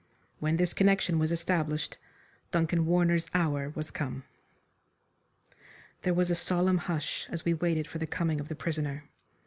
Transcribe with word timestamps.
When 0.39 0.57
this 0.57 0.73
connection 0.73 1.19
was 1.19 1.31
established 1.31 1.99
Duncan 2.51 2.87
Warner's 2.87 3.27
hour 3.35 3.69
was 3.75 3.91
come. 3.91 4.23
There 6.01 6.15
was 6.15 6.31
a 6.31 6.33
solemn 6.33 6.79
hush 6.79 7.27
as 7.29 7.45
we 7.45 7.53
waited 7.53 7.85
for 7.85 7.99
the 7.99 8.07
coming 8.07 8.39
of 8.39 8.47
the 8.47 8.55
prisoner. 8.55 9.03